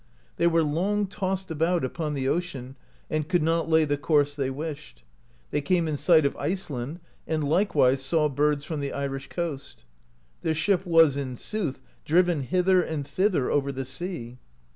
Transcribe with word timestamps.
They 0.37 0.47
w^ere 0.47 0.65
long 0.67 1.05
tossed 1.05 1.51
about 1.51 1.85
upon 1.85 2.15
the 2.15 2.27
ocean, 2.27 2.75
and 3.07 3.29
could 3.29 3.43
not 3.43 3.69
lay 3.69 3.85
the 3.85 3.97
course 3.99 4.35
they 4.35 4.49
wished. 4.49 5.03
They 5.51 5.61
came 5.61 5.87
in 5.87 5.95
sight 5.95 6.25
of 6.25 6.35
Iceland, 6.37 6.99
and 7.27 7.47
likewise 7.47 8.01
saw 8.03 8.27
birds 8.27 8.65
from 8.65 8.79
the 8.79 8.93
Irish 8.93 9.29
coast. 9.29 9.83
Their 10.41 10.55
ship 10.55 10.87
was, 10.87 11.17
in 11.17 11.35
sooth, 11.35 11.83
driven 12.03 12.41
hither 12.41 12.81
and 12.81 13.07
thither 13.07 13.51
over 13.51 13.71
the 13.71 13.85
sea. 13.85 14.39